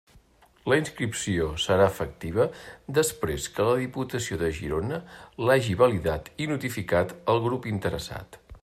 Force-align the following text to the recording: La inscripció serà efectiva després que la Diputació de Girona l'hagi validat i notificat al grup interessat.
La 0.71 0.77
inscripció 0.77 1.49
serà 1.65 1.85
efectiva 1.93 2.47
després 2.99 3.45
que 3.59 3.67
la 3.69 3.77
Diputació 3.83 4.41
de 4.45 4.51
Girona 4.61 5.01
l'hagi 5.47 5.79
validat 5.87 6.35
i 6.47 6.53
notificat 6.55 7.17
al 7.35 7.47
grup 7.49 7.75
interessat. 7.77 8.45